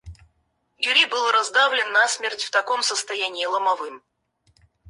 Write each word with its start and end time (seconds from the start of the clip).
Кюри 0.81 1.05
был 1.05 1.29
раздавлен 1.31 1.91
насмерть 1.91 2.43
в 2.43 2.49
таком 2.49 2.81
состоянии 2.81 3.45
ломовым. 3.45 4.01